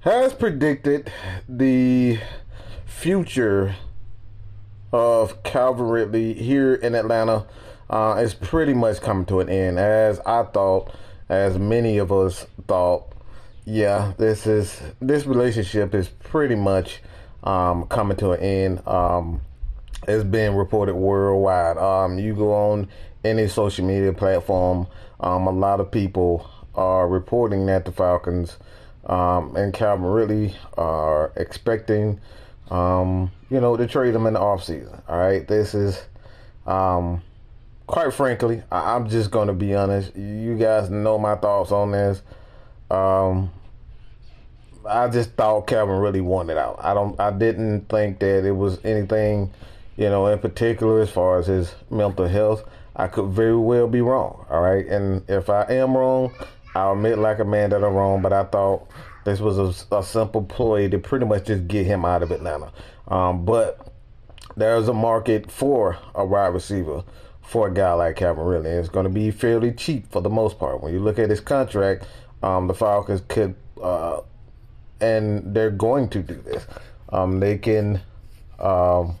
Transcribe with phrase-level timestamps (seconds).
[0.00, 1.12] has predicted
[1.46, 2.18] the
[2.86, 3.74] future
[4.92, 7.46] of Calvin Ridley here in Atlanta
[7.90, 9.78] uh, is pretty much coming to an end.
[9.78, 10.94] As I thought,
[11.28, 13.12] as many of us thought,
[13.66, 17.00] yeah, this is this relationship is pretty much
[17.44, 18.88] um, coming to an end.
[18.88, 19.42] Um,
[20.08, 21.76] it's been reported worldwide.
[21.76, 22.88] Um, you go on
[23.22, 24.86] any social media platform,
[25.20, 28.56] um, a lot of people are reporting that the Falcons
[29.06, 32.20] um, and Calvin Ridley are expecting,
[32.70, 35.02] um, you know, to trade him in the offseason.
[35.08, 36.02] All right, this is,
[36.66, 37.22] um,
[37.86, 40.14] quite frankly, I- am just going to be honest.
[40.16, 42.22] You guys know my thoughts on this.
[42.90, 43.50] Um,
[44.88, 46.78] I just thought Calvin really wanted out.
[46.80, 47.18] I don't.
[47.20, 49.50] I didn't think that it was anything,
[49.96, 52.64] you know, in particular as far as his mental health.
[52.96, 54.46] I could very well be wrong.
[54.50, 56.32] All right, and if I am wrong,
[56.74, 58.22] I'll admit like a man that I'm wrong.
[58.22, 58.88] But I thought
[59.24, 62.72] this was a, a simple ploy to pretty much just get him out of Atlanta.
[63.08, 63.92] Um, but
[64.56, 67.04] there's a market for a wide receiver
[67.42, 68.70] for a guy like Calvin Ridley.
[68.70, 70.82] It's going to be fairly cheap for the most part.
[70.82, 72.06] When you look at his contract,
[72.42, 74.20] um, the Falcons could uh,
[75.00, 76.66] and they're going to do this.
[77.10, 78.00] Um, they can
[78.58, 79.16] um,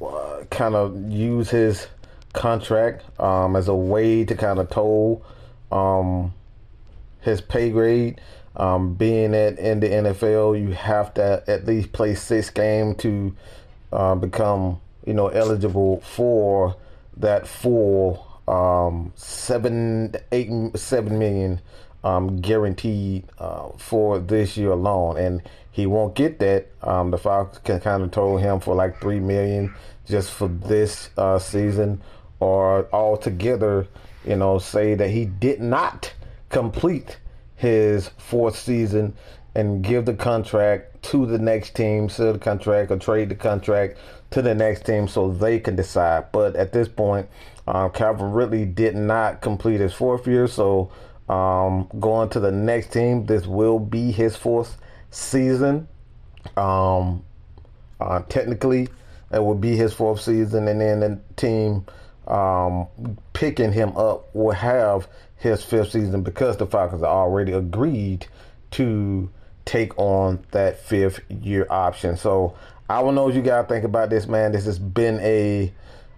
[0.00, 1.88] uh, kind of use his
[2.32, 5.24] contract um, as a way to kind of toll
[5.70, 6.32] um,
[7.22, 8.20] his pay grade.
[8.54, 13.34] Um, being at in the NFL, you have to at least play six games to
[13.92, 16.76] uh, become you know eligible for
[17.16, 21.60] that full um, seven, eight, seven million
[22.04, 26.68] um, guaranteed uh, for this year alone, and he won't get that.
[26.82, 29.74] Um, the Falcons kind of told him for like three million
[30.06, 32.02] just for this uh, season,
[32.40, 33.86] or altogether,
[34.26, 36.12] you know, say that he did not
[36.52, 37.18] complete
[37.56, 39.14] his fourth season
[39.54, 43.98] and give the contract to the next team, sell the contract or trade the contract
[44.30, 46.30] to the next team so they can decide.
[46.30, 47.28] But at this point,
[47.66, 50.90] uh, Calvin Ridley did not complete his fourth year, so
[51.28, 54.78] um, going to the next team, this will be his fourth
[55.10, 55.88] season.
[56.56, 57.22] Um,
[58.00, 58.88] uh, technically,
[59.32, 61.86] it will be his fourth season, and then the team
[62.26, 62.86] um,
[63.42, 68.24] picking him up will have his fifth season because the Falcons already agreed
[68.70, 69.28] to
[69.64, 72.16] take on that fifth year option.
[72.16, 72.54] So
[72.88, 74.52] I don't know what you guys think about this, man.
[74.52, 75.72] This has been a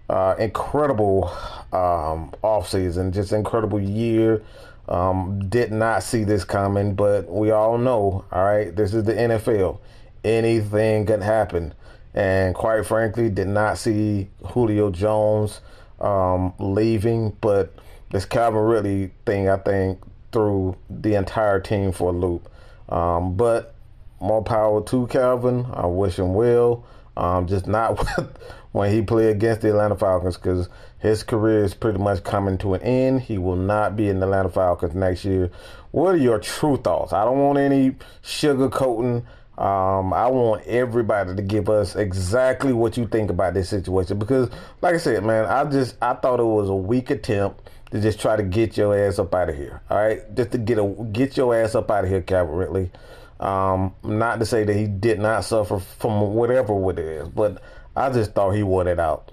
[0.07, 1.35] uh, incredible
[1.73, 4.43] um, off season, just incredible year.
[4.87, 9.13] Um, did not see this coming, but we all know, all right, this is the
[9.13, 9.79] NFL.
[10.23, 11.73] Anything can happen.
[12.13, 15.61] And quite frankly, did not see Julio Jones
[15.99, 17.73] um, leaving, but
[18.11, 19.99] this Calvin Ridley thing, I think,
[20.31, 22.49] threw the entire team for a loop.
[22.89, 23.75] Um, but
[24.19, 25.65] more power to Calvin.
[25.73, 26.85] I wish him well.
[27.17, 28.05] Um, just not
[28.71, 30.67] when he played against the Atlanta Falcons because
[30.99, 33.21] his career is pretty much coming to an end.
[33.21, 35.51] He will not be in the Atlanta Falcons next year.
[35.91, 37.13] What are your true thoughts?
[37.13, 39.23] I don't want any sugarcoating.
[39.57, 44.49] Um, I want everybody to give us exactly what you think about this situation because,
[44.81, 48.19] like I said, man, I just I thought it was a weak attempt to just
[48.19, 49.81] try to get your ass up out of here.
[49.89, 52.91] All right, just to get a get your ass up out of here, Calvin Ridley.
[53.39, 57.61] Um, not to say that he did not suffer from whatever it is, but
[57.95, 59.31] I just thought he wanted out.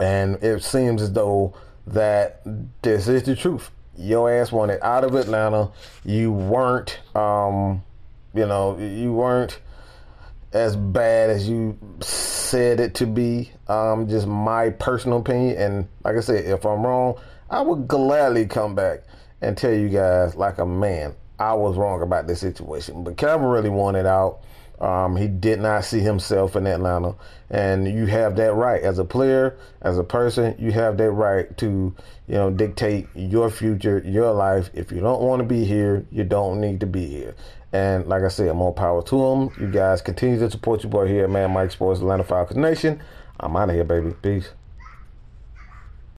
[0.00, 1.54] And it seems as though
[1.86, 2.42] that
[2.82, 3.70] this is the truth.
[3.98, 5.70] Your ass wanted out of Atlanta.
[6.04, 7.82] You weren't, um,
[8.36, 9.60] you know, you weren't
[10.52, 13.50] as bad as you said it to be.
[13.68, 15.56] Um, just my personal opinion.
[15.58, 17.18] And like I said, if I'm wrong,
[17.50, 19.00] I would gladly come back
[19.40, 23.04] and tell you guys like a man I was wrong about this situation.
[23.04, 24.40] But Calvin really wanted out.
[24.80, 27.14] Um, he did not see himself in Atlanta,
[27.48, 30.54] and you have that right as a player, as a person.
[30.58, 31.94] You have that right to,
[32.26, 34.68] you know, dictate your future, your life.
[34.74, 37.34] If you don't want to be here, you don't need to be here.
[37.72, 39.50] And like I said, more power to him.
[39.58, 41.52] You guys continue to support your boy here, man.
[41.52, 43.02] Mike Sports, Atlanta Falcons Nation.
[43.40, 44.12] I'm out of here, baby.
[44.20, 44.50] Peace.